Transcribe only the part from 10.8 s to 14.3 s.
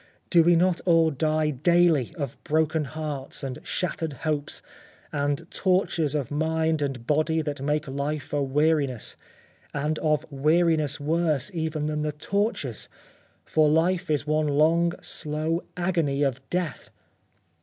worse even than the tortures; for life is